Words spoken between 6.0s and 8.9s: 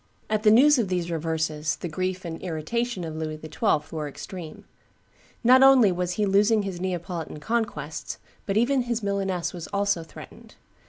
he losing his Neapolitan conquests, but even